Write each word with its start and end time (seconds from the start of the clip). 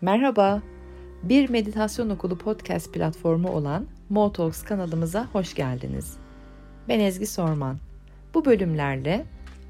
Merhaba, 0.00 0.62
bir 1.22 1.50
meditasyon 1.50 2.10
okulu 2.10 2.38
podcast 2.38 2.92
platformu 2.92 3.48
olan 3.48 3.86
Motalks 4.08 4.62
kanalımıza 4.62 5.26
hoş 5.32 5.54
geldiniz. 5.54 6.16
Ben 6.88 7.00
Ezgi 7.00 7.26
Sorman. 7.26 7.78
Bu 8.34 8.44
bölümlerle 8.44 9.26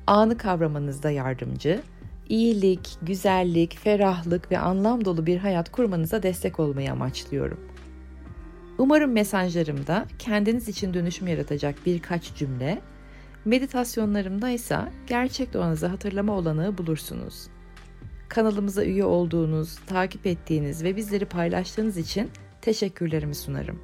anı 0.06 0.36
kavramanızda 0.36 1.10
yardımcı, 1.10 1.82
iyilik, 2.28 2.98
güzellik, 3.02 3.78
ferahlık 3.78 4.50
ve 4.50 4.58
anlam 4.58 5.04
dolu 5.04 5.26
bir 5.26 5.38
hayat 5.38 5.72
kurmanıza 5.72 6.22
destek 6.22 6.60
olmayı 6.60 6.92
amaçlıyorum. 6.92 7.60
Umarım 8.78 9.12
mesajlarımda 9.12 10.06
kendiniz 10.18 10.68
için 10.68 10.94
dönüşüm 10.94 11.28
yaratacak 11.28 11.86
birkaç 11.86 12.34
cümle, 12.34 12.78
meditasyonlarımda 13.44 14.50
ise 14.50 14.78
gerçek 15.06 15.54
doğanızı 15.54 15.86
hatırlama 15.86 16.32
olanağı 16.32 16.78
bulursunuz. 16.78 17.55
Kanalımıza 18.36 18.84
üye 18.84 19.04
olduğunuz, 19.04 19.78
takip 19.86 20.26
ettiğiniz 20.26 20.84
ve 20.84 20.96
bizleri 20.96 21.24
paylaştığınız 21.24 21.96
için 21.96 22.30
teşekkürlerimi 22.60 23.34
sunarım. 23.34 23.82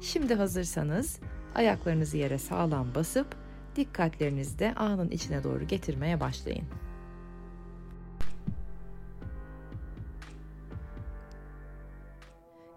Şimdi 0.00 0.34
hazırsanız 0.34 1.18
ayaklarınızı 1.54 2.16
yere 2.16 2.38
sağlam 2.38 2.94
basıp 2.94 3.36
dikkatlerinizi 3.76 4.58
de 4.58 4.74
anın 4.74 5.10
içine 5.10 5.44
doğru 5.44 5.66
getirmeye 5.66 6.20
başlayın. 6.20 6.64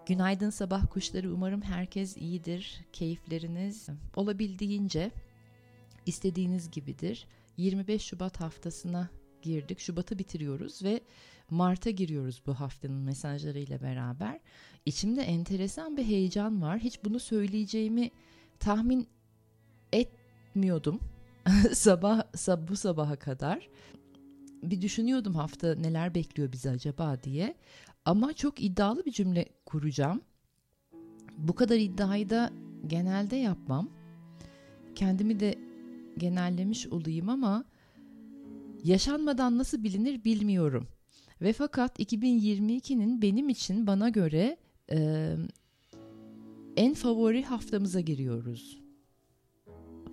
Günaydın 0.06 0.50
sabah 0.50 0.86
kuşları. 0.90 1.34
Umarım 1.34 1.62
herkes 1.62 2.16
iyidir. 2.16 2.80
Keyifleriniz 2.92 3.88
olabildiğince 4.16 5.10
istediğiniz 6.06 6.70
gibidir. 6.70 7.26
25 7.56 8.02
Şubat 8.02 8.40
haftasına 8.40 9.21
girdik. 9.42 9.78
Şubat'ı 9.78 10.18
bitiriyoruz 10.18 10.84
ve 10.84 11.00
Mart'a 11.50 11.90
giriyoruz 11.90 12.42
bu 12.46 12.54
haftanın 12.54 13.02
mesajlarıyla 13.02 13.82
beraber. 13.82 14.40
İçimde 14.86 15.22
enteresan 15.22 15.96
bir 15.96 16.04
heyecan 16.04 16.62
var. 16.62 16.78
Hiç 16.78 17.04
bunu 17.04 17.20
söyleyeceğimi 17.20 18.10
tahmin 18.58 19.08
etmiyordum. 19.92 21.00
sabah 21.72 22.22
sab 22.34 22.68
bu 22.68 22.76
sabaha 22.76 23.16
kadar. 23.16 23.68
Bir 24.62 24.80
düşünüyordum 24.80 25.34
hafta 25.34 25.74
neler 25.74 26.14
bekliyor 26.14 26.52
bizi 26.52 26.70
acaba 26.70 27.22
diye. 27.22 27.54
Ama 28.04 28.32
çok 28.32 28.62
iddialı 28.62 29.04
bir 29.04 29.12
cümle 29.12 29.48
kuracağım. 29.66 30.20
Bu 31.38 31.54
kadar 31.54 31.76
iddiayı 31.76 32.30
da 32.30 32.50
genelde 32.86 33.36
yapmam. 33.36 33.88
Kendimi 34.94 35.40
de 35.40 35.58
genellemiş 36.18 36.86
olayım 36.86 37.28
ama 37.28 37.64
yaşanmadan 38.84 39.58
nasıl 39.58 39.84
bilinir 39.84 40.24
bilmiyorum. 40.24 40.88
Ve 41.40 41.52
fakat 41.52 42.00
2022'nin 42.00 43.22
benim 43.22 43.48
için 43.48 43.86
bana 43.86 44.08
göre 44.08 44.56
e, 44.92 45.28
en 46.76 46.94
favori 46.94 47.44
haftamıza 47.44 48.00
giriyoruz. 48.00 48.78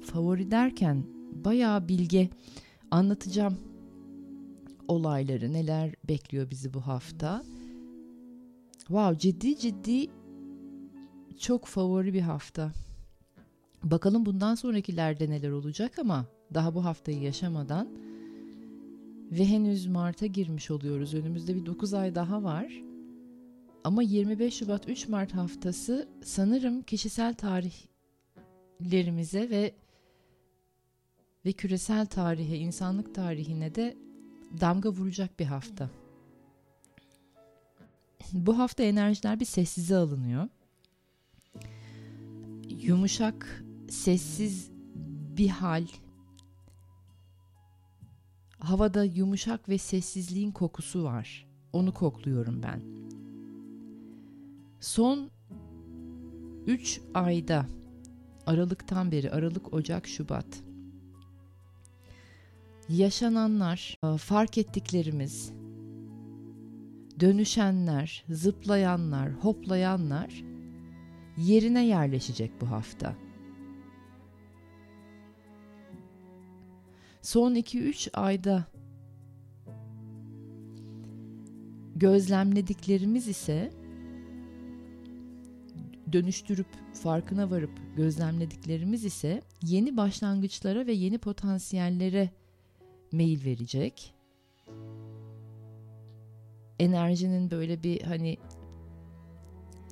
Favori 0.01 0.51
derken 0.51 1.03
bayağı 1.31 1.87
bilge 1.87 2.29
anlatacağım 2.91 3.57
olayları, 4.87 5.53
neler 5.53 5.95
bekliyor 6.07 6.49
bizi 6.49 6.73
bu 6.73 6.81
hafta. 6.81 7.43
Wow, 8.77 9.19
ciddi 9.19 9.57
ciddi 9.57 10.07
çok 11.39 11.65
favori 11.65 12.13
bir 12.13 12.21
hafta. 12.21 12.71
Bakalım 13.83 14.25
bundan 14.25 14.55
sonrakilerde 14.55 15.29
neler 15.29 15.49
olacak 15.49 15.99
ama 15.99 16.25
daha 16.53 16.75
bu 16.75 16.85
haftayı 16.85 17.21
yaşamadan 17.21 17.87
ve 19.31 19.45
henüz 19.45 19.87
Mart'a 19.87 20.25
girmiş 20.25 20.71
oluyoruz. 20.71 21.13
Önümüzde 21.13 21.55
bir 21.55 21.65
9 21.65 21.93
ay 21.93 22.15
daha 22.15 22.43
var. 22.43 22.73
Ama 23.83 24.03
25 24.03 24.53
Şubat 24.53 24.89
3 24.89 25.07
Mart 25.07 25.33
haftası 25.33 26.07
sanırım 26.23 26.81
kişisel 26.81 27.35
tarihlerimize 27.35 29.49
ve 29.49 29.73
ve 31.45 31.51
küresel 31.51 32.05
tarihe, 32.05 32.57
insanlık 32.57 33.15
tarihine 33.15 33.75
de 33.75 33.97
damga 34.59 34.89
vuracak 34.89 35.39
bir 35.39 35.45
hafta. 35.45 35.89
Bu 38.33 38.57
hafta 38.57 38.83
enerjiler 38.83 39.39
bir 39.39 39.45
sessize 39.45 39.95
alınıyor. 39.95 40.47
Yumuşak, 42.69 43.63
sessiz 43.89 44.71
bir 45.37 45.47
hal, 45.47 45.85
havada 48.59 49.03
yumuşak 49.03 49.70
ve 49.70 49.77
sessizliğin 49.77 50.52
kokusu 50.52 51.03
var. 51.03 51.47
Onu 51.73 51.93
kokluyorum 51.93 52.64
ben. 52.64 52.81
Son 54.80 55.30
3 56.67 57.02
ayda 57.14 57.65
Aralıktan 58.45 59.11
beri 59.11 59.31
Aralık, 59.31 59.73
Ocak, 59.73 60.08
Şubat 60.08 60.64
yaşananlar, 62.89 63.97
fark 64.17 64.58
ettiklerimiz, 64.58 65.52
dönüşenler, 67.20 68.26
zıplayanlar, 68.30 69.31
hoplayanlar 69.31 70.43
yerine 71.37 71.86
yerleşecek 71.86 72.61
bu 72.61 72.71
hafta. 72.71 73.15
Son 77.21 77.55
2-3 77.55 78.09
ayda 78.13 78.65
gözlemlediklerimiz 81.95 83.27
ise 83.27 83.71
dönüştürüp 86.11 86.67
farkına 86.93 87.52
varıp 87.52 87.71
gözlemlediklerimiz 87.97 89.05
ise 89.05 89.41
yeni 89.61 89.97
başlangıçlara 89.97 90.87
ve 90.87 90.91
yeni 90.91 91.17
potansiyellere 91.17 92.29
meyil 93.11 93.45
verecek. 93.45 94.13
Enerjinin 96.79 97.52
böyle 97.52 97.83
bir 97.83 98.02
hani 98.02 98.37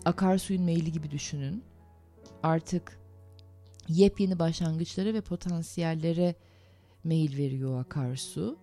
akarsuyun 0.06 0.64
meyli 0.64 0.92
gibi 0.92 1.12
düşünün. 1.12 1.64
Artık 2.44 3.00
yepyeni 3.88 4.40
başlangıçlara 4.40 5.14
ve 5.14 5.22
potansiyellere 5.22 6.36
meyil 7.08 7.38
veriyor 7.38 7.82
akarsu. 7.82 8.58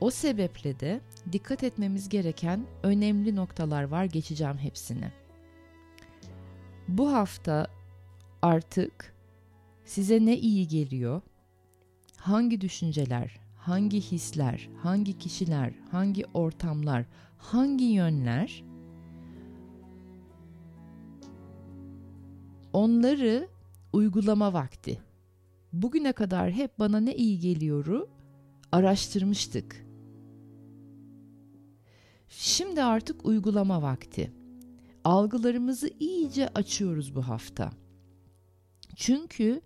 O 0.00 0.10
sebeple 0.10 0.80
de 0.80 1.00
dikkat 1.32 1.64
etmemiz 1.64 2.08
gereken 2.08 2.66
önemli 2.82 3.36
noktalar 3.36 3.82
var. 3.82 4.04
Geçeceğim 4.04 4.58
hepsini. 4.58 5.12
Bu 6.88 7.12
hafta 7.12 7.66
artık 8.42 9.14
size 9.84 10.26
ne 10.26 10.38
iyi 10.38 10.68
geliyor? 10.68 11.22
Hangi 12.16 12.60
düşünceler, 12.60 13.40
hangi 13.56 14.00
hisler, 14.00 14.68
hangi 14.82 15.18
kişiler, 15.18 15.72
hangi 15.90 16.24
ortamlar, 16.34 17.04
hangi 17.38 17.84
yönler 17.84 18.64
onları 22.72 23.48
uygulama 23.92 24.52
vakti 24.52 25.00
bugüne 25.82 26.12
kadar 26.12 26.50
hep 26.50 26.78
bana 26.78 27.00
ne 27.00 27.14
iyi 27.14 27.38
geliyoru 27.38 28.08
araştırmıştık. 28.72 29.86
Şimdi 32.28 32.82
artık 32.82 33.26
uygulama 33.26 33.82
vakti. 33.82 34.32
Algılarımızı 35.04 35.90
iyice 36.00 36.48
açıyoruz 36.48 37.16
bu 37.16 37.22
hafta. 37.22 37.72
Çünkü 38.96 39.60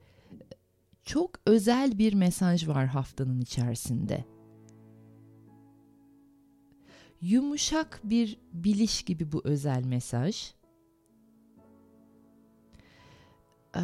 çok 1.03 1.31
özel 1.47 1.99
bir 1.99 2.15
mesaj 2.15 2.69
var 2.69 2.87
haftanın 2.87 3.41
içerisinde. 3.41 4.25
Yumuşak 7.21 8.00
bir 8.05 8.41
biliş 8.53 9.03
gibi 9.03 9.33
bu 9.33 9.41
özel 9.44 9.85
mesaj. 9.85 10.53
Ee, 13.77 13.81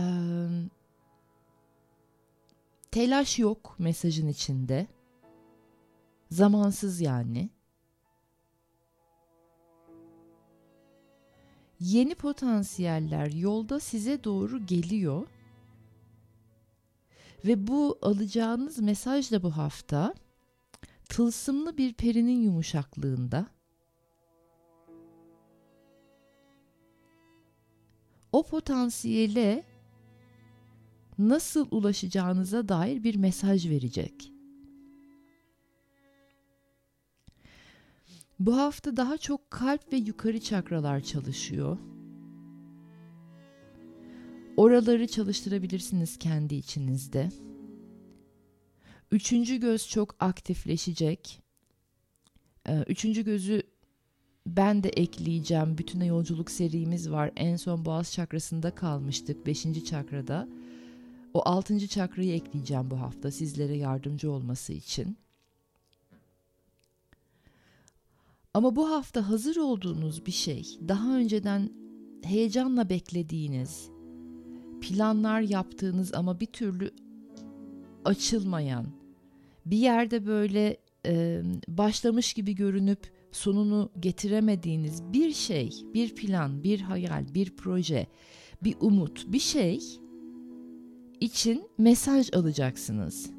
Telaş 2.95 3.39
yok 3.39 3.77
mesajın 3.79 4.29
içinde. 4.29 4.87
Zamansız 6.31 7.01
yani. 7.01 7.51
Yeni 11.81 12.15
potansiyeller 12.15 13.33
yolda 13.33 13.81
size 13.81 14.25
doğru 14.25 14.67
geliyor. 14.67 15.27
Ve 17.45 17.67
bu 17.67 17.99
alacağınız 18.03 18.79
mesaj 18.79 19.33
da 19.33 19.43
bu 19.43 19.51
hafta 19.57 20.15
tılsımlı 21.09 21.79
bir 21.79 21.95
perinin 21.95 22.43
yumuşaklığında. 22.43 23.47
O 28.33 28.43
potansiyele 28.43 29.74
nasıl 31.19 31.67
ulaşacağınıza 31.71 32.69
dair 32.69 33.03
bir 33.03 33.15
mesaj 33.15 33.69
verecek. 33.69 34.33
Bu 38.39 38.57
hafta 38.57 38.97
daha 38.97 39.19
çok 39.19 39.51
kalp 39.51 39.93
ve 39.93 39.97
yukarı 39.97 40.41
çakralar 40.41 41.01
çalışıyor. 41.01 41.79
Oraları 44.57 45.07
çalıştırabilirsiniz 45.07 46.19
kendi 46.19 46.55
içinizde. 46.55 47.29
Üçüncü 49.11 49.57
göz 49.57 49.89
çok 49.89 50.17
aktifleşecek. 50.21 51.43
Ee, 52.69 52.85
üçüncü 52.89 53.25
gözü 53.25 53.63
ben 54.47 54.83
de 54.83 54.89
ekleyeceğim. 54.89 55.79
Bütüne 55.79 56.07
yolculuk 56.07 56.51
serimiz 56.51 57.11
var. 57.11 57.31
En 57.37 57.57
son 57.57 57.85
boğaz 57.85 58.13
çakrasında 58.13 58.75
kalmıştık. 58.75 59.47
Beşinci 59.47 59.85
çakrada. 59.85 60.49
O 61.35 61.49
altıncı 61.49 61.89
çakrayı 61.89 62.33
ekleyeceğim 62.33 62.91
bu 62.91 63.01
hafta 63.01 63.31
sizlere 63.31 63.77
yardımcı 63.77 64.33
olması 64.33 64.73
için. 64.73 65.17
Ama 68.55 68.77
bu 68.77 68.91
hafta 68.91 69.29
hazır 69.29 69.57
olduğunuz 69.57 70.27
bir 70.27 70.33
şey, 70.33 70.79
daha 70.89 71.17
önceden 71.17 71.71
heyecanla 72.23 72.89
beklediğiniz, 72.89 73.91
planlar 74.81 75.41
yaptığınız 75.41 76.15
ama 76.15 76.41
bir 76.41 76.47
türlü 76.47 76.91
açılmayan, 78.05 78.87
bir 79.67 79.77
yerde 79.77 80.27
böyle 80.27 80.77
e, 81.07 81.43
başlamış 81.69 82.35
gibi 82.35 82.55
görünüp 82.55 83.13
sonunu 83.33 83.91
getiremediğiniz 84.01 85.03
bir 85.13 85.33
şey, 85.33 85.71
bir 85.95 86.15
plan, 86.15 86.63
bir 86.63 86.81
hayal, 86.81 87.35
bir 87.35 87.57
proje, 87.57 88.07
bir 88.63 88.77
umut, 88.81 89.33
bir 89.33 89.39
şey 89.39 89.81
için 91.21 91.69
mesaj 91.79 92.33
alacaksınız. 92.33 93.31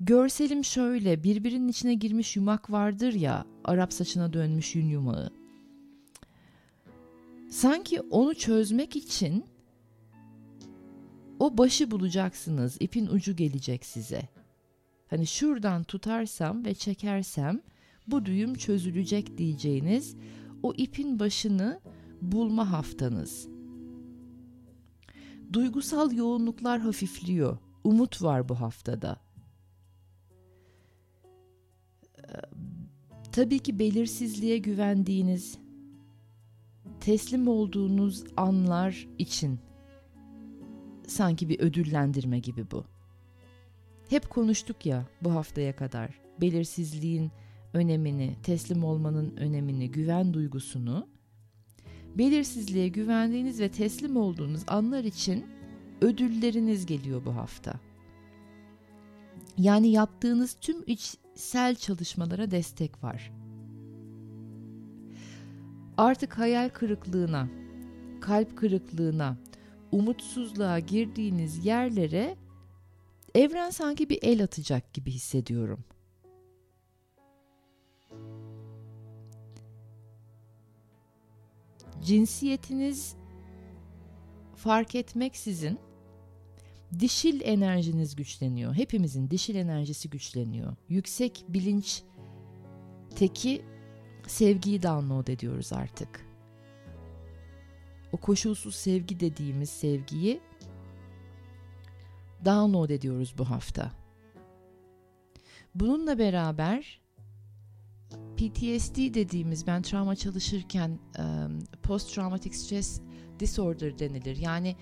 Görselim 0.00 0.64
şöyle 0.64 1.22
birbirinin 1.22 1.68
içine 1.68 1.94
girmiş 1.94 2.36
yumak 2.36 2.70
vardır 2.70 3.12
ya 3.12 3.46
Arap 3.64 3.92
saçına 3.92 4.32
dönmüş 4.32 4.74
yün 4.74 4.88
yumağı. 4.88 5.30
Sanki 7.50 8.00
onu 8.00 8.34
çözmek 8.34 8.96
için 8.96 9.44
o 11.38 11.58
başı 11.58 11.90
bulacaksınız. 11.90 12.76
ipin 12.80 13.06
ucu 13.06 13.36
gelecek 13.36 13.86
size. 13.86 14.22
Hani 15.10 15.26
şuradan 15.26 15.84
tutarsam 15.84 16.64
ve 16.64 16.74
çekersem 16.74 17.60
bu 18.06 18.24
düğüm 18.24 18.54
çözülecek 18.54 19.38
diyeceğiniz 19.38 20.16
o 20.62 20.74
ipin 20.74 21.18
başını 21.18 21.80
bulma 22.22 22.72
haftanız. 22.72 23.48
Duygusal 25.52 26.12
yoğunluklar 26.12 26.80
hafifliyor. 26.80 27.58
Umut 27.84 28.22
var 28.22 28.48
bu 28.48 28.60
haftada. 28.60 29.16
Tabii 33.32 33.58
ki 33.58 33.78
belirsizliğe 33.78 34.58
güvendiğiniz, 34.58 35.58
teslim 37.00 37.48
olduğunuz 37.48 38.24
anlar 38.36 39.08
için 39.18 39.60
sanki 41.06 41.48
bir 41.48 41.60
ödüllendirme 41.60 42.38
gibi 42.38 42.70
bu. 42.70 42.84
Hep 44.08 44.30
konuştuk 44.30 44.86
ya 44.86 45.06
bu 45.22 45.34
haftaya 45.34 45.76
kadar 45.76 46.20
belirsizliğin 46.40 47.30
önemini, 47.72 48.36
teslim 48.42 48.84
olmanın 48.84 49.36
önemini, 49.36 49.90
güven 49.90 50.34
duygusunu. 50.34 51.08
Belirsizliğe 52.14 52.88
güvendiğiniz 52.88 53.60
ve 53.60 53.68
teslim 53.68 54.16
olduğunuz 54.16 54.62
anlar 54.66 55.04
için 55.04 55.46
ödülleriniz 56.00 56.86
geliyor 56.86 57.24
bu 57.24 57.36
hafta. 57.36 57.74
Yani 59.58 59.88
yaptığınız 59.88 60.56
tüm 60.60 60.84
içsel 60.86 61.74
çalışmalara 61.74 62.50
destek 62.50 63.04
var. 63.04 63.32
Artık 65.96 66.38
hayal 66.38 66.68
kırıklığına, 66.68 67.48
kalp 68.20 68.56
kırıklığına, 68.56 69.36
umutsuzluğa 69.92 70.78
girdiğiniz 70.78 71.66
yerlere 71.66 72.36
evren 73.34 73.70
sanki 73.70 74.08
bir 74.08 74.18
el 74.22 74.42
atacak 74.42 74.94
gibi 74.94 75.10
hissediyorum. 75.10 75.84
Cinsiyetiniz 82.08 83.16
fark 84.56 84.94
etmeksizin 84.94 85.78
dişil 86.98 87.40
enerjiniz 87.44 88.16
güçleniyor. 88.16 88.74
Hepimizin 88.74 89.30
dişil 89.30 89.54
enerjisi 89.54 90.10
güçleniyor. 90.10 90.76
Yüksek 90.88 91.44
bilinç 91.48 92.02
teki 93.16 93.64
sevgiyi 94.26 94.82
download 94.82 95.26
ediyoruz 95.26 95.72
artık. 95.72 96.26
O 98.12 98.16
koşulsuz 98.16 98.74
sevgi 98.74 99.20
dediğimiz 99.20 99.70
sevgiyi 99.70 100.40
download 102.44 102.90
ediyoruz 102.90 103.34
bu 103.38 103.50
hafta. 103.50 103.92
Bununla 105.74 106.18
beraber 106.18 107.00
PTSD 108.38 108.96
dediğimiz 109.14 109.66
ben 109.66 109.82
travma 109.82 110.16
çalışırken 110.16 110.98
post 111.82 112.14
traumatic 112.14 112.52
stress 112.52 113.00
disorder 113.38 113.98
denilir. 113.98 114.36
Yani 114.36 114.76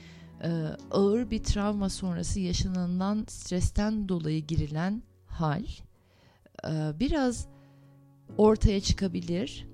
ağır 0.90 1.30
bir 1.30 1.42
travma 1.42 1.88
sonrası 1.88 2.40
yaşanılan 2.40 3.24
stresten 3.28 4.08
dolayı 4.08 4.46
girilen 4.46 5.02
hal 5.26 5.64
biraz 7.00 7.48
ortaya 8.38 8.80
çıkabilir. 8.80 9.68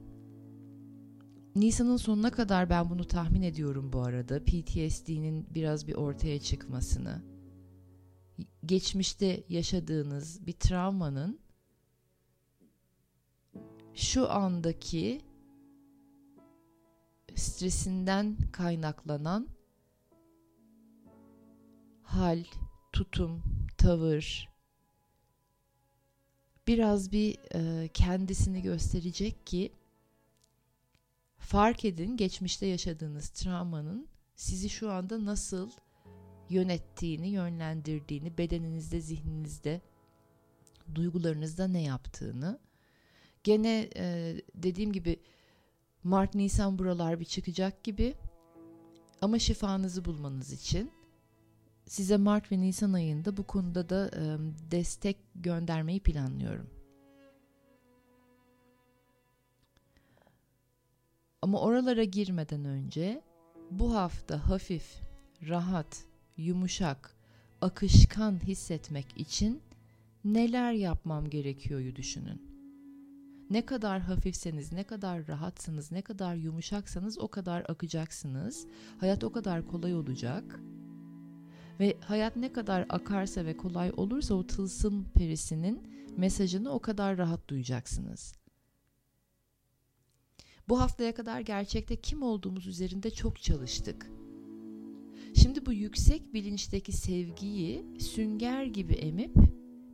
Nisan'ın 1.57 1.97
sonuna 1.97 2.31
kadar 2.31 2.71
ben 2.71 2.91
bunu 2.91 3.05
tahmin 3.05 3.43
ediyorum 3.43 3.93
bu 3.93 4.03
arada. 4.03 4.45
PTSD'nin 4.45 5.47
biraz 5.55 5.89
bir 5.89 5.95
ortaya 5.95 6.41
çıkmasını. 6.41 7.23
Geçmişte 8.67 9.45
yaşadığınız 9.49 10.47
bir 10.47 10.53
travmanın 10.53 11.41
şu 13.95 14.31
andaki 14.31 15.21
stresinden 17.35 18.37
kaynaklanan 18.53 19.49
hal, 22.03 22.45
tutum, 22.93 23.43
tavır 23.79 24.53
biraz 26.67 27.13
bir 27.13 27.39
e, 27.55 27.89
kendisini 27.89 28.63
gösterecek 28.63 29.47
ki 29.47 29.73
fark 31.39 31.85
edin 31.85 32.17
geçmişte 32.17 32.67
yaşadığınız 32.67 33.29
travmanın 33.29 34.09
sizi 34.35 34.69
şu 34.71 34.91
anda 34.91 35.25
nasıl 35.25 35.71
yönettiğini, 36.51 37.29
yönlendirdiğini, 37.29 38.39
bedeninizde, 38.39 39.01
zihninizde, 39.01 39.81
duygularınızda 40.95 41.69
ne 41.69 41.83
yaptığını. 41.83 42.59
Gene 43.45 43.89
e, 43.97 44.37
dediğim 44.55 44.93
gibi 44.93 45.21
Mart 46.05 46.35
Nisan 46.35 46.79
buralar 46.79 47.21
bir 47.21 47.25
çıkacak 47.25 47.85
gibi 47.85 48.15
ama 49.21 49.39
şifanızı 49.39 50.05
bulmanız 50.05 50.53
için 50.53 50.91
size 51.87 52.17
Mart 52.17 52.53
ve 52.53 52.61
Nisan 52.61 52.93
ayında 52.93 53.37
bu 53.37 53.47
konuda 53.47 53.89
da 53.89 54.11
e, 54.17 54.23
destek 54.71 55.17
göndermeyi 55.35 56.01
planlıyorum. 56.01 56.71
Ama 61.43 61.61
oralara 61.61 62.05
girmeden 62.05 62.65
önce 62.65 63.23
bu 63.71 63.95
hafta 63.95 64.49
hafif, 64.49 65.01
rahat, 65.49 66.05
yumuşak, 66.37 67.17
akışkan 67.61 68.43
hissetmek 68.43 69.07
için 69.17 69.63
neler 70.25 70.73
yapmam 70.73 71.31
gerekiyoryu 71.31 71.97
düşünün. 71.97 72.52
Ne 73.53 73.67
kadar 73.67 74.01
hafifseniz, 74.01 74.73
ne 74.73 74.85
kadar 74.85 75.29
rahatsınız, 75.29 75.93
ne 75.93 76.03
kadar 76.03 76.35
yumuşaksanız 76.35 77.19
o 77.19 77.29
kadar 77.29 77.65
akacaksınız. 77.69 78.67
Hayat 78.99 79.25
o 79.25 79.33
kadar 79.33 79.67
kolay 79.67 79.95
olacak. 79.95 80.61
Ve 81.81 81.97
hayat 82.01 82.37
ne 82.37 82.53
kadar 82.53 82.87
akarsa 82.89 83.45
ve 83.45 83.57
kolay 83.57 83.93
olursa 83.97 84.35
o 84.35 84.47
tılsım 84.47 85.05
perisinin 85.15 85.83
mesajını 86.17 86.71
o 86.71 86.79
kadar 86.79 87.19
rahat 87.19 87.49
duyacaksınız. 87.49 88.35
Bu 90.69 90.81
haftaya 90.81 91.15
kadar 91.15 91.41
gerçekte 91.41 91.97
kim 91.97 92.23
olduğumuz 92.23 92.67
üzerinde 92.67 93.11
çok 93.11 93.43
çalıştık. 93.43 94.11
Şimdi 95.35 95.67
bu 95.67 95.73
yüksek 95.73 96.35
bilinçteki 96.35 96.93
sevgiyi 96.93 98.01
sünger 98.01 98.65
gibi 98.65 98.93
emip 98.93 99.37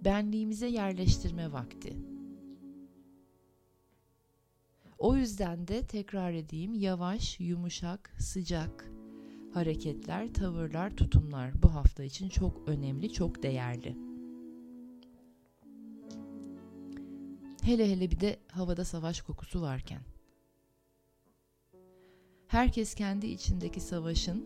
benliğimize 0.04 0.66
yerleştirme 0.66 1.52
vakti. 1.52 2.17
O 4.98 5.16
yüzden 5.16 5.68
de 5.68 5.86
tekrar 5.86 6.32
edeyim 6.32 6.74
yavaş, 6.74 7.40
yumuşak, 7.40 8.14
sıcak 8.18 8.90
hareketler, 9.54 10.34
tavırlar, 10.34 10.96
tutumlar 10.96 11.62
bu 11.62 11.74
hafta 11.74 12.04
için 12.04 12.28
çok 12.28 12.68
önemli, 12.68 13.12
çok 13.12 13.42
değerli. 13.42 13.96
Hele 17.62 17.90
hele 17.90 18.10
bir 18.10 18.20
de 18.20 18.36
havada 18.48 18.84
savaş 18.84 19.20
kokusu 19.22 19.60
varken. 19.60 20.00
Herkes 22.46 22.94
kendi 22.94 23.26
içindeki 23.26 23.80
savaşın, 23.80 24.44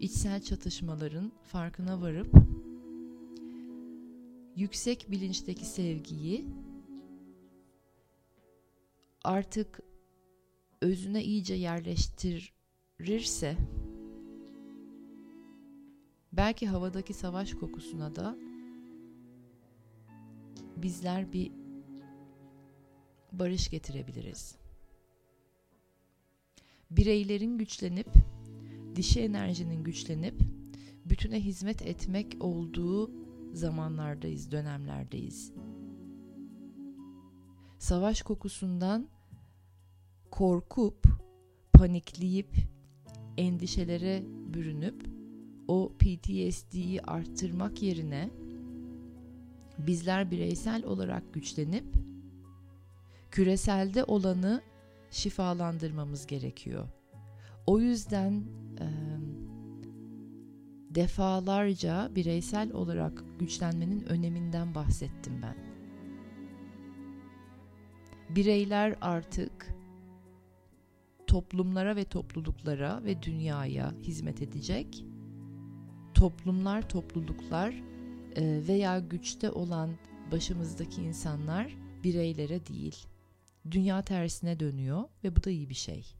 içsel 0.00 0.42
çatışmaların 0.42 1.32
farkına 1.42 2.00
varıp 2.00 2.34
yüksek 4.56 5.10
bilinçteki 5.10 5.64
sevgiyi 5.64 6.44
artık 9.24 9.80
özüne 10.80 11.24
iyice 11.24 11.54
yerleştirirse 11.54 13.56
belki 16.32 16.66
havadaki 16.66 17.14
savaş 17.14 17.54
kokusuna 17.54 18.16
da 18.16 18.36
bizler 20.76 21.32
bir 21.32 21.52
barış 23.32 23.70
getirebiliriz. 23.70 24.56
Bireylerin 26.90 27.58
güçlenip, 27.58 28.08
dişi 28.96 29.20
enerjinin 29.20 29.84
güçlenip, 29.84 30.40
bütüne 31.04 31.40
hizmet 31.40 31.82
etmek 31.82 32.36
olduğu 32.40 33.10
zamanlardayız, 33.52 34.50
dönemlerdeyiz. 34.50 35.52
Savaş 37.78 38.22
kokusundan 38.22 39.08
korkup, 40.34 41.06
panikleyip, 41.72 42.56
endişelere 43.38 44.22
bürünüp 44.54 45.06
o 45.68 45.92
PTSD'yi 45.98 47.02
arttırmak 47.02 47.82
yerine 47.82 48.30
bizler 49.78 50.30
bireysel 50.30 50.84
olarak 50.84 51.34
güçlenip 51.34 51.84
küreselde 53.30 54.04
olanı 54.04 54.62
şifalandırmamız 55.10 56.26
gerekiyor. 56.26 56.88
O 57.66 57.80
yüzden 57.80 58.32
e, 58.80 58.86
defalarca 60.94 62.10
bireysel 62.14 62.72
olarak 62.72 63.24
güçlenmenin 63.38 64.00
öneminden 64.00 64.74
bahsettim 64.74 65.42
ben. 65.42 65.56
Bireyler 68.36 68.96
artık 69.00 69.74
toplumlara 71.34 71.96
ve 71.96 72.04
topluluklara 72.04 73.04
ve 73.04 73.22
dünyaya 73.22 73.94
hizmet 74.02 74.42
edecek. 74.42 75.04
Toplumlar, 76.14 76.88
topluluklar 76.88 77.82
veya 78.38 78.98
güçte 78.98 79.50
olan 79.50 79.90
başımızdaki 80.32 81.02
insanlar 81.02 81.76
bireylere 82.04 82.66
değil. 82.66 83.06
Dünya 83.70 84.02
tersine 84.02 84.60
dönüyor 84.60 85.04
ve 85.24 85.36
bu 85.36 85.44
da 85.44 85.50
iyi 85.50 85.68
bir 85.68 85.74
şey. 85.74 86.14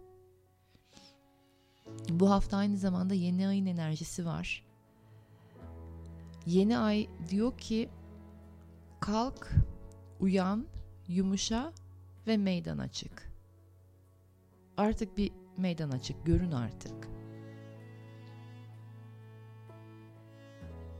Bu 2.08 2.30
hafta 2.30 2.56
aynı 2.56 2.76
zamanda 2.76 3.14
yeni 3.14 3.48
ayın 3.48 3.66
enerjisi 3.66 4.26
var. 4.26 4.66
Yeni 6.46 6.78
ay 6.78 7.08
diyor 7.30 7.58
ki 7.58 7.88
kalk, 9.00 9.52
uyan, 10.20 10.66
yumuşa 11.08 11.72
ve 12.26 12.36
meydan 12.36 12.78
açık. 12.78 13.33
Artık 14.76 15.16
bir 15.16 15.32
meydan 15.56 15.90
açık, 15.90 16.26
görün 16.26 16.50
artık. 16.50 17.08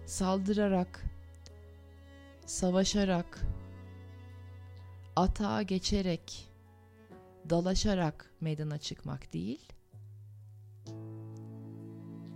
Saldırarak, 0.06 1.04
savaşarak, 2.46 3.40
atağa 5.16 5.62
geçerek, 5.62 6.52
dalaşarak 7.50 8.30
meydana 8.40 8.78
çıkmak 8.78 9.32
değil, 9.32 9.72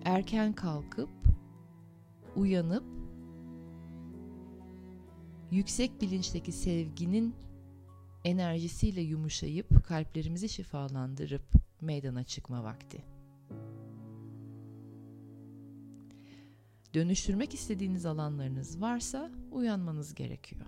erken 0.04 0.52
kalkıp, 0.52 1.10
uyanıp, 2.36 2.84
yüksek 5.50 6.00
bilinçteki 6.00 6.52
sevginin 6.52 7.34
enerjisiyle 8.24 9.00
yumuşayıp 9.00 9.84
kalplerimizi 9.84 10.48
şifalandırıp 10.48 11.52
meydana 11.80 12.24
çıkma 12.24 12.64
vakti. 12.64 13.04
Dönüştürmek 16.94 17.54
istediğiniz 17.54 18.06
alanlarınız 18.06 18.80
varsa 18.80 19.30
uyanmanız 19.50 20.14
gerekiyor. 20.14 20.66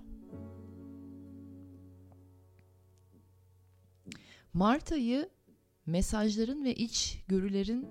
Mart 4.52 4.92
ayı 4.92 5.30
mesajların 5.86 6.64
ve 6.64 6.74
iç 6.74 7.24
görülerin 7.28 7.86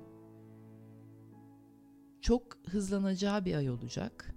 çok 2.21 2.57
hızlanacağı 2.67 3.45
bir 3.45 3.55
ay 3.55 3.69
olacak. 3.69 4.35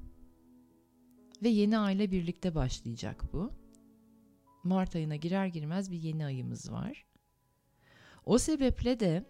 Ve 1.42 1.48
yeni 1.48 1.78
ayla 1.78 2.10
birlikte 2.10 2.54
başlayacak 2.54 3.32
bu. 3.32 3.61
Mart 4.64 4.96
ayına 4.96 5.16
girer 5.16 5.46
girmez 5.46 5.90
bir 5.90 6.02
yeni 6.02 6.26
ayımız 6.26 6.72
var. 6.72 7.04
O 8.26 8.38
sebeple 8.38 9.00
de 9.00 9.24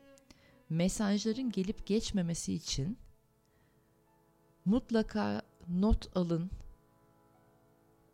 mesajların 0.70 1.50
gelip 1.50 1.86
geçmemesi 1.86 2.54
için 2.54 2.98
mutlaka 4.64 5.42
not 5.68 6.16
alın 6.16 6.50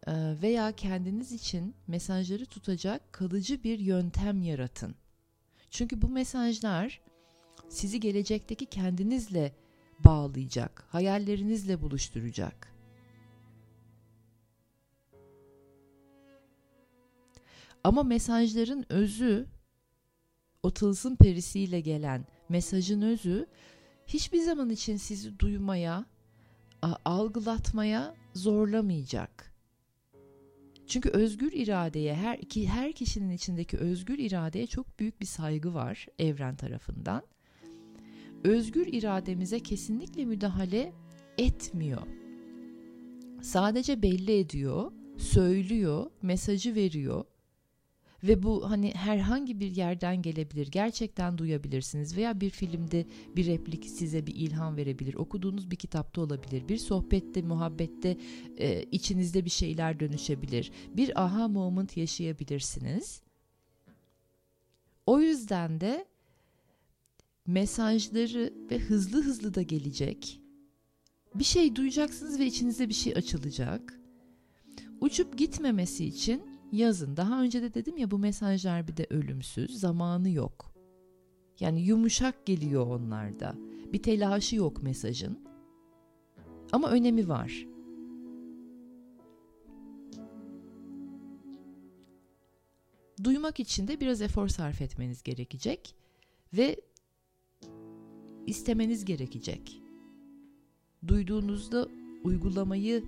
ee, 0.07 0.37
veya 0.43 0.73
kendiniz 0.73 1.33
için 1.33 1.75
mesajları 1.87 2.47
tutacak 2.47 3.13
kalıcı 3.13 3.63
bir 3.63 3.79
yöntem 3.79 4.43
yaratın. 4.43 4.95
Çünkü 5.71 6.03
bu 6.03 6.09
mesajlar 6.09 7.01
sizi 7.69 8.01
gelecekteki 8.01 8.67
kendinizle 8.67 9.53
bağlayacak, 10.05 10.85
hayallerinizle 10.89 11.83
buluşturacak. 11.83 12.78
Ama 17.85 18.03
mesajların 18.03 18.93
özü, 18.93 19.47
o 20.63 20.71
tılsım 20.71 21.17
perisiyle 21.17 21.81
gelen 21.81 22.27
mesajın 22.49 23.03
özü 23.03 23.47
hiçbir 24.07 24.41
zaman 24.41 24.71
için 24.71 24.97
sizi 24.97 25.39
duymaya, 25.39 26.05
algılatmaya 27.05 28.15
zorlamayacak. 28.35 29.55
Çünkü 30.87 31.09
özgür 31.09 31.53
iradeye 31.53 32.15
her 32.15 32.39
iki 32.39 32.69
her 32.69 32.93
kişinin 32.93 33.31
içindeki 33.31 33.77
özgür 33.77 34.19
iradeye 34.19 34.67
çok 34.67 34.99
büyük 34.99 35.21
bir 35.21 35.27
saygı 35.27 35.75
var 35.75 36.07
evren 36.19 36.57
tarafından. 36.57 37.23
Özgür 38.45 38.87
irademize 38.87 39.61
kesinlikle 39.61 40.25
müdahale 40.25 40.93
etmiyor. 41.39 42.03
Sadece 43.43 44.03
belli 44.03 44.39
ediyor, 44.39 44.93
söylüyor, 45.17 46.11
mesajı 46.23 46.75
veriyor 46.75 47.25
ve 48.23 48.43
bu 48.43 48.71
hani 48.71 48.95
herhangi 48.95 49.61
bir 49.61 49.77
yerden 49.77 50.23
gelebilir. 50.23 50.67
Gerçekten 50.67 51.39
duyabilirsiniz 51.39 52.17
veya 52.17 52.41
bir 52.41 52.51
filmde 52.51 53.07
bir 53.37 53.47
replik 53.47 53.85
size 53.85 54.27
bir 54.27 54.35
ilham 54.35 54.77
verebilir. 54.77 55.15
Okuduğunuz 55.15 55.71
bir 55.71 55.77
kitapta 55.77 56.21
olabilir. 56.21 56.69
Bir 56.69 56.79
sohbette, 56.79 57.43
muhabbette 57.43 58.17
e, 58.59 58.83
içinizde 58.83 59.45
bir 59.45 59.51
şeyler 59.51 60.01
dönüşebilir. 60.01 60.73
Bir 60.97 61.25
aha 61.25 61.49
moment 61.49 61.97
yaşayabilirsiniz. 61.97 63.23
O 65.07 65.21
yüzden 65.21 65.81
de 65.81 66.07
mesajları 67.47 68.53
ve 68.71 68.79
hızlı 68.79 69.23
hızlı 69.23 69.55
da 69.55 69.63
gelecek. 69.63 70.41
Bir 71.35 71.45
şey 71.45 71.77
duyacaksınız 71.77 72.39
ve 72.39 72.47
içinizde 72.47 72.89
bir 72.89 72.95
şey 72.95 73.13
açılacak. 73.13 74.01
Uçup 75.01 75.39
gitmemesi 75.39 76.05
için 76.05 76.58
yazın. 76.73 77.17
Daha 77.17 77.43
önce 77.43 77.63
de 77.63 77.75
dedim 77.75 77.97
ya 77.97 78.11
bu 78.11 78.19
mesajlar 78.19 78.89
bir 78.89 78.97
de 78.97 79.07
ölümsüz, 79.11 79.81
zamanı 79.81 80.31
yok. 80.31 80.75
Yani 81.61 81.81
yumuşak 81.81 82.47
geliyor 82.47 82.87
onlarda. 82.87 83.55
Bir 83.93 84.03
telaşı 84.03 84.57
yok 84.57 84.83
mesajın. 84.83 85.39
Ama 86.73 86.91
önemi 86.91 87.29
var. 87.29 87.67
Duymak 93.25 93.61
için 93.61 93.89
de 93.89 94.01
biraz 94.01 94.23
efor 94.23 94.49
sarf 94.49 94.83
etmeniz 94.83 95.23
gerekecek 95.23 95.95
ve 96.53 96.81
istemeniz 98.47 99.05
gerekecek. 99.05 99.83
Duyduğunuzda 101.07 101.89
uygulamayı 102.25 103.05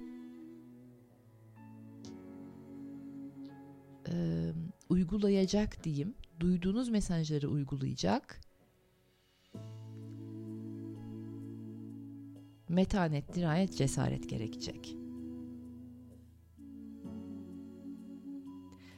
e, 4.12 4.50
uygulayacak 4.88 5.84
diyeyim. 5.84 6.14
Duyduğunuz 6.40 6.88
mesajları 6.88 7.48
uygulayacak. 7.48 8.40
Metanet, 12.68 13.34
dirayet, 13.34 13.76
cesaret 13.76 14.28
gerekecek. 14.28 14.96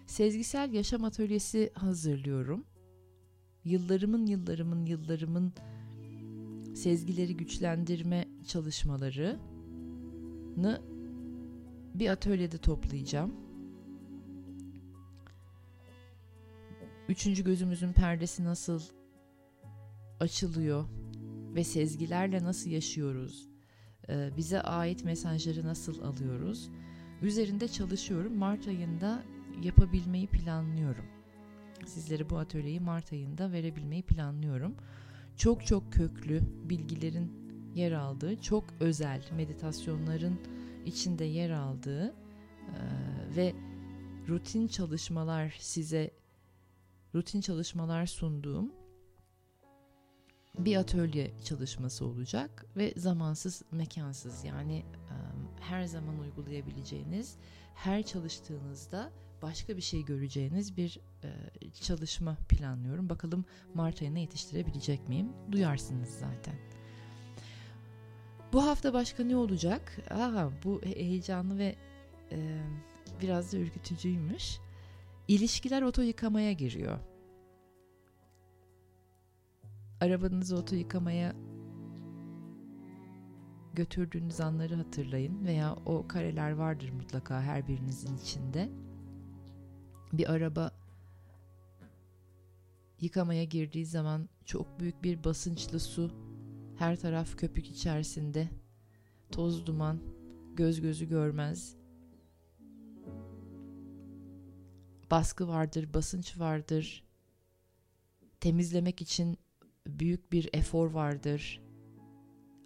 Sezgisel 0.07 0.73
yaşam 0.73 1.05
atölyesi 1.05 1.71
hazırlıyorum. 1.75 2.65
Yıllarımın 3.65 4.27
yıllarımın 4.27 4.87
yıllarımın 4.87 5.53
sezgileri 6.75 7.37
güçlendirme 7.37 8.29
çalışmalarını 8.47 10.81
bir 11.95 12.09
atölyede 12.09 12.59
toplayacağım. 12.59 13.52
Üçüncü 17.09 17.45
gözümüzün 17.45 17.93
perdesi 17.93 18.45
nasıl 18.45 18.81
açılıyor 20.21 20.85
ve 21.55 21.65
sezgilerle 21.65 22.45
nasıl 22.45 22.71
yaşıyoruz? 22.71 23.49
Ee, 24.09 24.31
bize 24.37 24.61
ait 24.63 25.05
mesajları 25.05 25.67
nasıl 25.67 26.03
alıyoruz? 26.03 26.71
Üzerinde 27.23 27.69
çalışıyorum. 27.69 28.37
Mart 28.37 28.69
ayında 28.69 29.23
yapabilmeyi 29.63 30.27
planlıyorum. 30.27 31.05
Sizlere 31.87 32.31
bu 32.31 32.39
atölyeyi 32.39 32.81
Mart 32.81 33.13
ayında 33.13 33.53
verebilmeyi 33.53 34.03
planlıyorum. 34.03 34.75
Çok 35.37 35.67
çok 35.67 35.93
köklü 35.93 36.41
bilgilerin 36.65 37.33
yer 37.75 37.93
aldığı, 37.93 38.41
çok 38.41 38.65
özel 38.81 39.23
meditasyonların 39.37 40.41
içinde 40.87 41.25
yer 41.25 41.51
aldığı 41.51 42.07
e, 42.07 42.17
ve 43.37 43.55
rutin 44.29 44.69
çalışmalar 44.69 45.57
size 45.59 46.11
rutin 47.15 47.41
çalışmalar 47.41 48.07
sunduğum 48.07 48.73
bir 50.59 50.77
atölye 50.77 51.31
çalışması 51.45 52.07
olacak 52.07 52.67
ve 52.77 52.95
zamansız 52.97 53.63
mekansız 53.71 54.45
yani 54.45 54.85
her 55.61 55.85
zaman 55.85 56.19
uygulayabileceğiniz 56.19 57.37
her 57.75 58.03
çalıştığınızda 58.03 59.13
başka 59.43 59.77
bir 59.77 59.83
şey 59.83 60.05
göreceğiniz 60.05 60.77
bir 60.77 61.01
çalışma 61.81 62.37
planlıyorum. 62.49 63.09
Bakalım 63.09 63.45
Mart 63.75 64.03
ayına 64.03 64.19
yetiştirebilecek 64.19 65.09
miyim? 65.09 65.33
Duyarsınız 65.53 66.09
zaten. 66.09 66.55
Bu 68.53 68.63
hafta 68.67 68.93
başka 68.93 69.25
ne 69.25 69.37
olacak? 69.37 69.99
Aa, 70.11 70.49
bu 70.65 70.83
heyecanlı 70.83 71.59
ve 71.59 71.77
biraz 73.23 73.53
da 73.53 73.57
ürkütücüymüş. 73.57 74.59
İlişkiler 75.33 75.83
oto 75.83 76.03
yıkamaya 76.03 76.53
giriyor. 76.53 76.99
Arabanızı 80.01 80.57
oto 80.57 80.77
yıkamaya 80.77 81.37
götürdüğünüz 83.75 84.41
anları 84.41 84.75
hatırlayın 84.75 85.45
veya 85.45 85.77
o 85.87 86.09
kareler 86.09 86.51
vardır 86.51 86.91
mutlaka 86.91 87.43
her 87.43 87.69
birinizin 87.69 88.17
içinde. 88.17 88.69
Bir 90.13 90.33
araba 90.33 90.71
yıkamaya 93.01 93.45
girdiği 93.45 93.87
zaman 93.87 94.29
çok 94.45 94.81
büyük 94.81 95.03
bir 95.03 95.25
basınçlı 95.25 95.81
su, 95.81 96.11
her 96.79 97.01
taraf 97.01 97.37
köpük 97.37 97.71
içerisinde, 97.71 98.49
toz 99.31 99.67
duman, 99.67 99.99
göz 100.55 100.81
gözü 100.81 101.09
görmez. 101.09 101.82
Baskı 105.13 105.49
vardır, 105.49 105.95
basınç 105.95 106.39
vardır. 106.39 107.05
Temizlemek 108.41 109.03
için 109.03 109.39
büyük 109.87 110.33
bir 110.33 110.49
efor 110.53 110.91
vardır. 110.91 111.61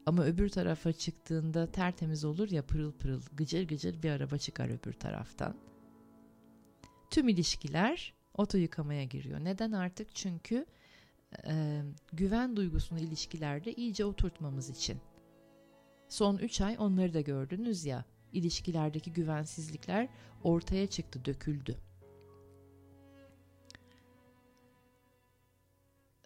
Ama 0.06 0.24
öbür 0.24 0.48
tarafa 0.48 0.92
çıktığında 0.92 1.72
tertemiz 1.72 2.24
olur 2.24 2.50
ya 2.50 2.66
pırıl 2.66 2.92
pırıl 2.92 3.20
gıcır 3.32 3.68
gıcır 3.68 4.02
bir 4.02 4.10
araba 4.10 4.38
çıkar 4.38 4.68
öbür 4.68 4.92
taraftan. 4.92 5.56
Tüm 7.10 7.28
ilişkiler 7.28 8.14
oto 8.34 8.58
yıkamaya 8.58 9.04
giriyor. 9.04 9.44
Neden 9.44 9.72
artık? 9.72 10.14
Çünkü 10.14 10.66
e, 11.46 11.82
güven 12.12 12.56
duygusunu 12.56 12.98
ilişkilerde 12.98 13.72
iyice 13.72 14.04
oturtmamız 14.04 14.70
için. 14.70 15.00
Son 16.08 16.36
3 16.36 16.60
ay 16.60 16.76
onları 16.78 17.14
da 17.14 17.20
gördünüz 17.20 17.84
ya. 17.84 18.04
ilişkilerdeki 18.32 19.12
güvensizlikler 19.12 20.08
ortaya 20.42 20.86
çıktı, 20.86 21.24
döküldü. 21.24 21.76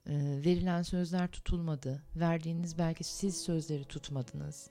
Verilen 0.06 0.82
sözler 0.82 1.30
tutulmadı. 1.30 2.02
Verdiğiniz 2.16 2.78
belki 2.78 3.04
siz 3.04 3.42
sözleri 3.42 3.84
tutmadınız. 3.84 4.70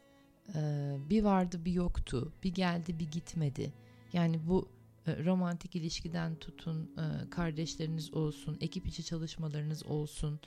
E, 0.55 0.95
bir 1.09 1.23
vardı 1.23 1.65
bir 1.65 1.71
yoktu. 1.71 2.33
Bir 2.43 2.53
geldi 2.53 2.99
bir 2.99 3.11
gitmedi. 3.11 3.73
Yani 4.13 4.47
bu 4.47 4.69
e, 5.07 5.25
romantik 5.25 5.75
ilişkiden 5.75 6.35
tutun, 6.35 6.91
e, 6.97 7.29
kardeşleriniz 7.29 8.13
olsun, 8.13 8.57
ekip 8.61 8.87
içi 8.87 9.03
çalışmalarınız 9.03 9.85
olsun. 9.85 10.39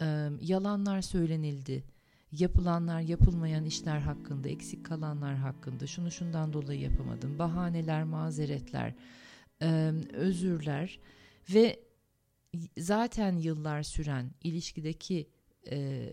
E, 0.00 0.28
yalanlar 0.40 1.02
söylenildi. 1.02 1.84
Yapılanlar, 2.32 3.00
yapılmayan 3.00 3.64
işler 3.64 3.98
hakkında, 3.98 4.48
eksik 4.48 4.86
kalanlar 4.86 5.34
hakkında, 5.34 5.86
şunu 5.86 6.10
şundan 6.10 6.52
dolayı 6.52 6.80
yapamadım. 6.80 7.38
Bahaneler, 7.38 8.04
mazeretler, 8.04 8.94
özürler 10.12 10.98
ve 11.54 11.80
zaten 12.78 13.36
yıllar 13.36 13.82
süren 13.82 14.30
ilişkideki 14.42 15.28
e, 15.70 16.08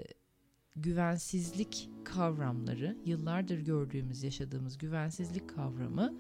güvensizlik 0.76 1.90
kavramları, 2.04 2.98
yıllardır 3.06 3.60
gördüğümüz, 3.60 4.24
yaşadığımız 4.24 4.78
güvensizlik 4.78 5.50
kavramı 5.50 6.14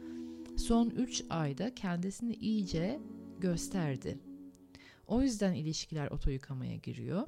son 0.57 0.89
3 0.89 1.23
ayda 1.29 1.75
kendisini 1.75 2.33
iyice 2.33 2.99
gösterdi. 3.39 4.19
O 5.07 5.21
yüzden 5.21 5.53
ilişkiler 5.53 6.11
oto 6.11 6.29
yıkamaya 6.29 6.75
giriyor. 6.75 7.27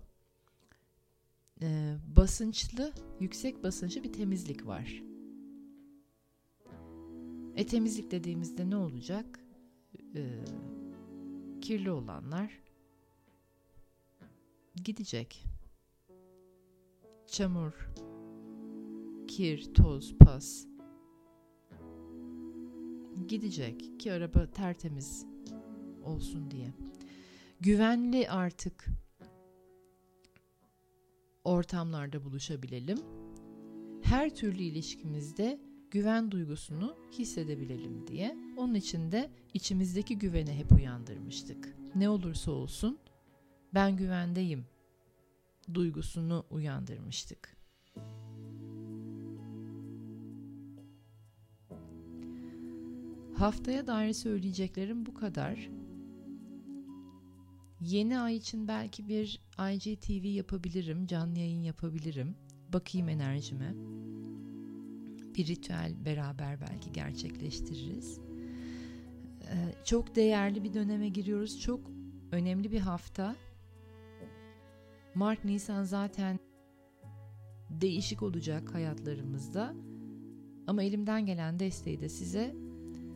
Ee, 1.62 1.96
basınçlı, 2.16 2.94
yüksek 3.20 3.64
basınçlı 3.64 4.04
bir 4.04 4.14
temizlik 4.14 4.66
var. 4.68 5.04
E 7.56 7.66
temizlik 7.66 8.12
dediğimizde 8.12 8.70
ne 8.70 8.76
olacak? 8.76 9.40
Ee, 10.16 10.46
kirli 11.62 11.92
olanlar 11.92 12.62
gidecek. 14.76 15.46
Çamur, 17.28 17.90
kir, 19.28 19.74
toz, 19.74 20.18
pas 20.18 20.68
gidecek 23.28 24.00
ki 24.00 24.14
araba 24.14 24.52
tertemiz 24.52 25.26
olsun 26.04 26.52
diye. 26.52 26.74
Güvenli 27.60 28.30
artık 28.30 28.86
ortamlarda 31.44 32.24
buluşabilelim. 32.24 32.98
Her 34.02 34.36
türlü 34.36 34.64
ilişkimizde 34.64 35.60
güven 35.92 36.32
duygusunu 36.32 36.96
hissedebilelim 37.12 38.08
diye. 38.08 38.38
Onun 38.58 38.74
için 38.74 39.12
de 39.12 39.32
içimizdeki 39.54 40.18
güveni 40.18 40.54
hep 40.54 40.72
uyandırmıştık. 40.72 41.76
Ne 41.96 42.10
olursa 42.10 42.52
olsun 42.52 43.00
ben 43.74 43.96
güvendeyim 43.96 44.66
duygusunu 45.74 46.46
uyandırmıştık. 46.50 47.58
Haftaya 53.38 53.88
dair 53.88 54.14
söyleyeceklerim 54.14 55.06
bu 55.06 55.14
kadar. 55.14 55.70
Yeni 57.82 58.20
ay 58.20 58.36
için 58.36 58.68
belki 58.68 59.08
bir 59.08 59.42
IGTV 59.74 60.26
yapabilirim, 60.26 61.08
canlı 61.08 61.40
yayın 61.40 61.62
yapabilirim. 61.62 62.36
Bakayım 62.74 63.10
enerjime. 63.10 63.74
Bir 65.36 65.48
ritüel 65.48 66.06
beraber 66.06 66.62
belki 66.62 66.92
gerçekleştiririz. 66.92 68.20
Ee, 69.42 69.76
çok 69.86 70.16
değerli 70.16 70.64
bir 70.64 70.74
döneme 70.74 71.10
giriyoruz. 71.10 71.62
Çok 71.62 71.92
önemli 72.32 72.72
bir 72.72 72.80
hafta. 72.80 73.36
Mart 75.16 75.46
Nisan 75.46 75.84
zaten 75.84 76.40
değişik 77.70 78.24
olacak 78.24 78.74
hayatlarımızda. 78.74 79.74
Ama 80.68 80.84
elimden 80.84 81.26
gelen 81.26 81.60
desteği 81.60 82.02
de 82.02 82.10
size 82.10 82.56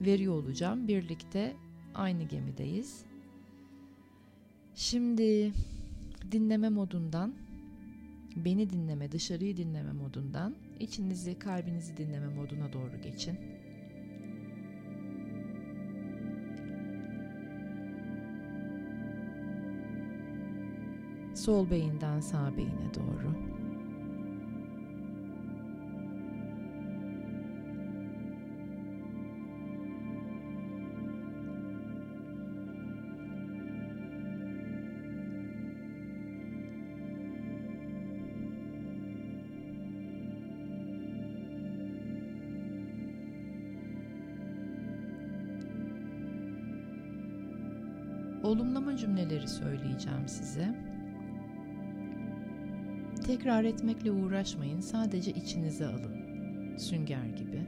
veriyor 0.02 0.34
olacağım. 0.34 0.88
Birlikte 0.88 1.56
aynı 1.94 2.24
gemideyiz. 2.24 3.06
Şimdi 4.76 5.54
dinleme 6.32 6.70
modundan, 6.70 7.34
beni 8.36 8.70
dinleme, 8.70 9.12
dışarıyı 9.12 9.58
dinleme 9.58 9.92
modundan 9.92 10.56
içinizi, 10.80 11.40
kalbinizi 11.40 11.98
dinleme 11.98 12.28
moduna 12.28 12.74
doğru 12.74 13.02
geçin. 13.02 13.55
sol 21.46 21.70
beyinden 21.70 22.20
sağ 22.20 22.58
beyine 22.58 22.94
doğru. 22.96 23.36
Olumlama 48.44 48.98
cümleleri 48.98 49.48
söyleyeceğim 49.48 50.28
size. 50.28 50.95
Tekrar 53.26 53.64
etmekle 53.64 54.12
uğraşmayın. 54.12 54.80
Sadece 54.80 55.32
içinize 55.32 55.86
alın. 55.86 56.16
Sünger 56.78 57.26
gibi. 57.26 57.62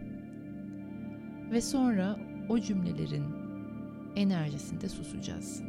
Ve 1.52 1.62
sonra 1.62 2.20
o 2.50 2.60
cümlelerin 2.60 3.26
enerjisinde 4.16 4.90
susacağız. 4.90 5.64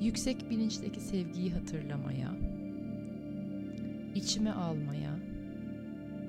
Yüksek 0.00 0.50
bilinçteki 0.50 1.00
sevgiyi 1.00 1.52
hatırlamaya, 1.52 2.28
içime 4.14 4.50
almaya, 4.50 5.16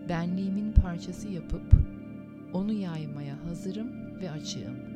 benliğimin 0.10 0.72
parçası 0.72 1.30
yapıp 1.30 1.74
onu 2.54 2.74
yaymaya 2.74 3.44
hazırım 3.46 4.20
ve 4.22 4.32
açığım. 4.32 4.95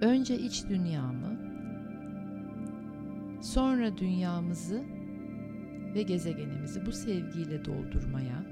Önce 0.00 0.38
iç 0.38 0.64
dünyamı, 0.68 1.36
sonra 3.42 3.96
dünyamızı 3.96 4.82
ve 5.94 6.02
gezegenimizi 6.02 6.86
bu 6.86 6.92
sevgiyle 6.92 7.64
doldurmaya, 7.64 8.42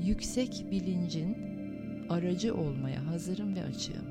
yüksek 0.00 0.66
bilincin 0.70 1.36
aracı 2.08 2.54
olmaya 2.54 3.06
hazırım 3.06 3.54
ve 3.54 3.64
açığım. 3.64 4.06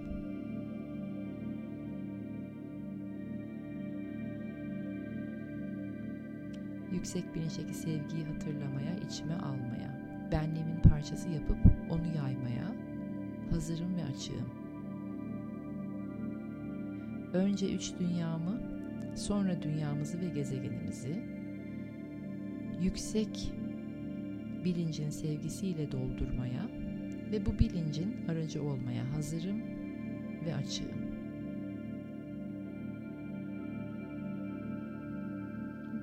Yüksek 6.92 7.36
bilinçteki 7.36 7.74
sevgiyi 7.74 8.26
hatırlamaya, 8.26 8.96
içime 9.10 9.36
almaya, 9.36 10.02
benliğimin 10.32 10.82
parçası 10.82 11.30
yapıp 11.30 11.58
onu 11.90 12.08
yaymaya 12.18 12.85
hazırım 13.56 13.96
ve 13.96 14.04
açığım. 14.04 14.50
Önce 17.34 17.76
üç 17.76 17.94
dünyamı, 18.00 18.62
sonra 19.16 19.62
dünyamızı 19.62 20.22
ve 20.22 20.30
gezegenimizi 20.30 21.24
yüksek 22.82 23.54
bilincin 24.66 25.10
sevgisiyle 25.10 25.92
doldurmaya 25.92 26.70
ve 27.32 27.46
bu 27.46 27.60
bilincin 27.60 28.28
aracı 28.28 28.64
olmaya 28.64 29.14
hazırım 29.14 29.62
ve 30.46 30.56
açığım. 30.56 31.06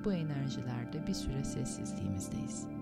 Bu 0.05 0.13
enerjilerde 0.13 1.07
bir 1.07 1.13
süre 1.13 1.43
sessizliğimizdeyiz. 1.43 2.72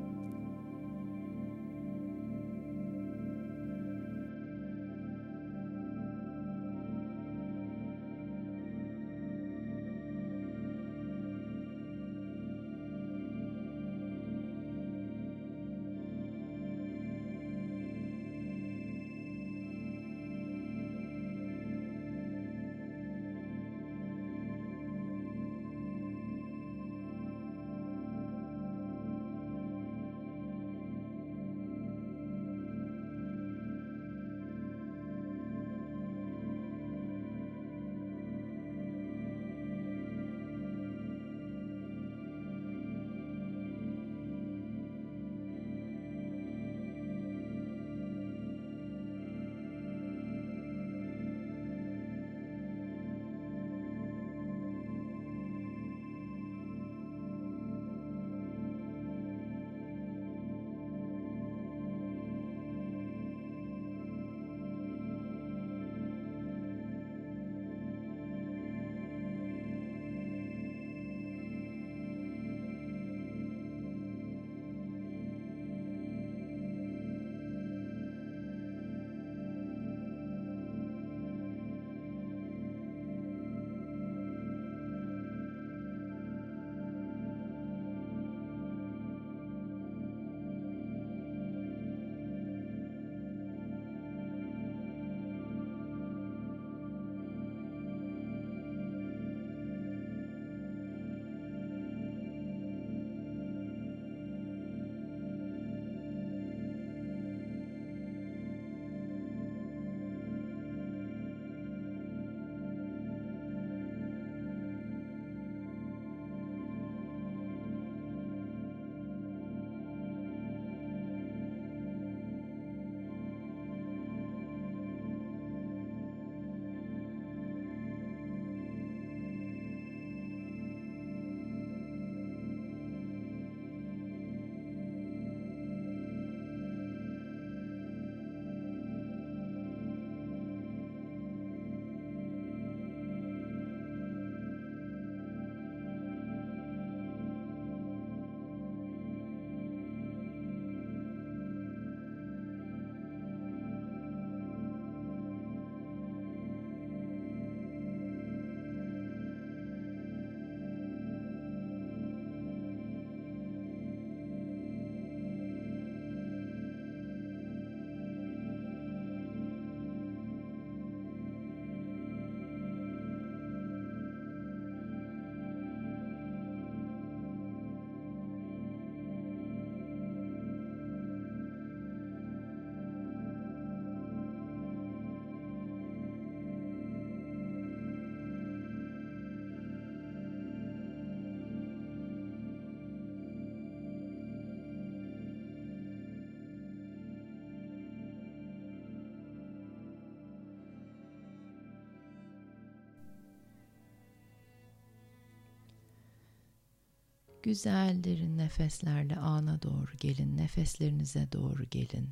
Güzel 207.44 208.04
derin 208.04 208.38
nefeslerle 208.38 209.16
ana 209.16 209.62
doğru 209.62 209.92
gelin, 210.00 210.38
nefeslerinize 210.38 211.32
doğru 211.32 211.64
gelin. 211.64 212.10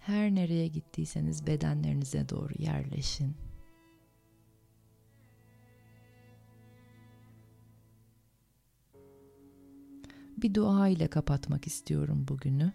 Her 0.00 0.34
nereye 0.34 0.68
gittiyseniz 0.68 1.46
bedenlerinize 1.46 2.28
doğru 2.28 2.52
yerleşin. 2.58 3.36
Bir 10.36 10.54
dua 10.54 10.88
ile 10.88 11.08
kapatmak 11.08 11.66
istiyorum 11.66 12.28
bugünü. 12.28 12.72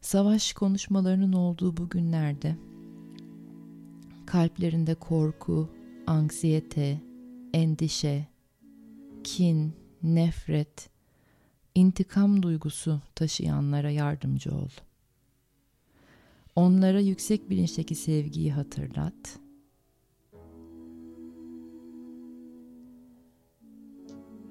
Savaş 0.00 0.52
konuşmalarının 0.52 1.32
olduğu 1.32 1.76
bu 1.76 1.88
günlerde 1.88 2.56
kalplerinde 4.26 4.94
korku, 4.94 5.70
anksiyete, 6.06 7.00
endişe, 7.52 8.31
kin, 9.22 9.72
nefret, 10.02 10.90
intikam 11.74 12.42
duygusu 12.42 13.00
taşıyanlara 13.14 13.90
yardımcı 13.90 14.50
ol. 14.54 14.68
Onlara 16.56 17.00
yüksek 17.00 17.50
bilinçteki 17.50 17.94
sevgiyi 17.94 18.52
hatırlat. 18.52 19.38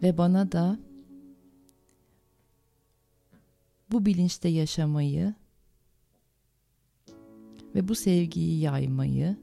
Ve 0.03 0.17
bana 0.17 0.51
da 0.51 0.79
bu 3.91 4.05
bilinçte 4.05 4.49
yaşamayı 4.49 5.33
ve 7.75 7.87
bu 7.87 7.95
sevgiyi 7.95 8.59
yaymayı 8.59 9.37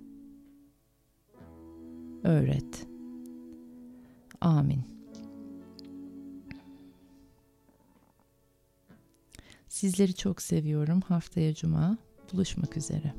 öğret. 2.23 2.87
Amin. 4.41 4.98
Sizleri 9.79 10.15
çok 10.15 10.43
seviyorum. 10.43 11.01
Haftaya 11.01 11.55
cuma 11.55 11.99
buluşmak 12.33 12.77
üzere. 12.77 13.15